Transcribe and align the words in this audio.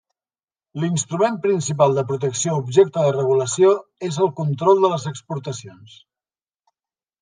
L'instrument 0.83 1.37
principal 1.43 1.93
de 1.99 2.05
protecció 2.13 2.57
objecte 2.63 3.05
de 3.05 3.13
regulació 3.19 3.77
és 4.11 4.21
el 4.27 4.35
control 4.43 4.85
de 4.85 4.95
les 4.97 5.11
exportacions. 5.17 6.05